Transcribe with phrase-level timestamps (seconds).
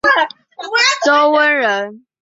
[1.05, 2.05] 陶弼人。